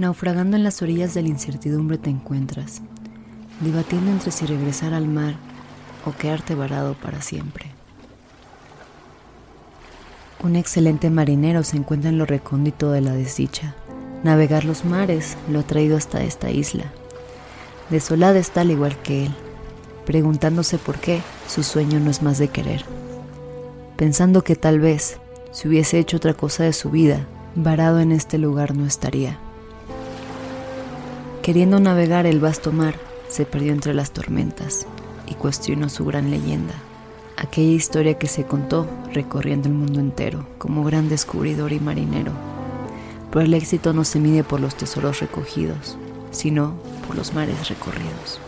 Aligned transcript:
Naufragando 0.00 0.56
en 0.56 0.64
las 0.64 0.80
orillas 0.80 1.12
de 1.12 1.20
la 1.20 1.28
incertidumbre 1.28 1.98
te 1.98 2.08
encuentras, 2.08 2.80
debatiendo 3.60 4.10
entre 4.10 4.30
si 4.30 4.46
regresar 4.46 4.94
al 4.94 5.06
mar 5.06 5.34
o 6.06 6.12
quedarte 6.12 6.54
varado 6.54 6.94
para 6.94 7.20
siempre. 7.20 7.66
Un 10.42 10.56
excelente 10.56 11.10
marinero 11.10 11.62
se 11.64 11.76
encuentra 11.76 12.08
en 12.08 12.16
lo 12.16 12.24
recóndito 12.24 12.90
de 12.92 13.02
la 13.02 13.12
desdicha. 13.12 13.74
Navegar 14.24 14.64
los 14.64 14.86
mares 14.86 15.36
lo 15.50 15.60
ha 15.60 15.64
traído 15.64 15.98
hasta 15.98 16.22
esta 16.22 16.50
isla. 16.50 16.84
Desolada 17.90 18.38
está 18.38 18.62
al 18.62 18.70
igual 18.70 18.96
que 19.02 19.26
él, 19.26 19.34
preguntándose 20.06 20.78
por 20.78 20.96
qué 20.96 21.20
su 21.46 21.62
sueño 21.62 22.00
no 22.00 22.10
es 22.10 22.22
más 22.22 22.38
de 22.38 22.48
querer. 22.48 22.86
Pensando 23.98 24.44
que 24.44 24.56
tal 24.56 24.80
vez, 24.80 25.18
si 25.52 25.68
hubiese 25.68 25.98
hecho 25.98 26.16
otra 26.16 26.32
cosa 26.32 26.64
de 26.64 26.72
su 26.72 26.88
vida, 26.88 27.26
varado 27.54 28.00
en 28.00 28.12
este 28.12 28.38
lugar 28.38 28.74
no 28.74 28.86
estaría. 28.86 29.38
Queriendo 31.42 31.80
navegar 31.80 32.26
el 32.26 32.40
vasto 32.40 32.72
mar, 32.72 32.94
se 33.28 33.46
perdió 33.46 33.72
entre 33.72 33.94
las 33.94 34.12
tormentas 34.12 34.86
y 35.26 35.34
cuestionó 35.34 35.88
su 35.88 36.04
gran 36.04 36.30
leyenda 36.30 36.74
aquella 37.40 37.72
historia 37.72 38.18
que 38.18 38.26
se 38.26 38.44
contó 38.44 38.86
recorriendo 39.14 39.68
el 39.68 39.74
mundo 39.74 39.98
entero 39.98 40.46
como 40.58 40.84
gran 40.84 41.08
descubridor 41.08 41.72
y 41.72 41.80
marinero. 41.80 42.32
Pero 43.30 43.40
el 43.40 43.54
éxito 43.54 43.94
no 43.94 44.04
se 44.04 44.20
mide 44.20 44.44
por 44.44 44.60
los 44.60 44.74
tesoros 44.74 45.20
recogidos, 45.20 45.96
sino 46.30 46.74
por 47.06 47.16
los 47.16 47.32
mares 47.32 47.68
recorridos. 47.70 48.40